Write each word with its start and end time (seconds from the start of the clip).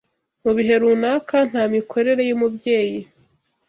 Mu 0.43 0.51
bihe 0.57 0.73
runaka, 0.81 1.37
nta 1.49 1.63
mikorere 1.73 2.21
y’umubyeyi 2.29 2.99